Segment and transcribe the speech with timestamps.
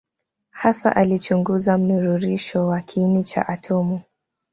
[0.51, 4.01] Hasa alichunguza mnururisho wa kiini cha atomu.